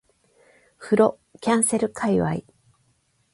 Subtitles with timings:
[0.79, 2.37] 風呂キャンセル界隈